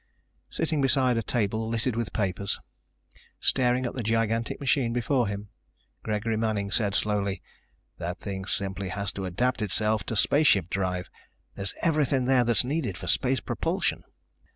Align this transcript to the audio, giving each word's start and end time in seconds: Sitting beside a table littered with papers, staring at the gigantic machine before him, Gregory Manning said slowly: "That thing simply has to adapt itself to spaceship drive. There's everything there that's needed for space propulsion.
Sitting 0.49 0.81
beside 0.81 1.15
a 1.17 1.21
table 1.21 1.69
littered 1.69 1.95
with 1.95 2.11
papers, 2.11 2.59
staring 3.39 3.85
at 3.85 3.93
the 3.93 4.01
gigantic 4.01 4.59
machine 4.59 4.93
before 4.93 5.27
him, 5.27 5.49
Gregory 6.01 6.37
Manning 6.37 6.71
said 6.71 6.95
slowly: 6.95 7.43
"That 7.99 8.17
thing 8.17 8.45
simply 8.45 8.89
has 8.89 9.11
to 9.11 9.25
adapt 9.25 9.61
itself 9.61 10.03
to 10.05 10.15
spaceship 10.15 10.71
drive. 10.71 11.07
There's 11.53 11.75
everything 11.83 12.25
there 12.25 12.43
that's 12.43 12.63
needed 12.63 12.97
for 12.97 13.05
space 13.05 13.41
propulsion. 13.41 14.03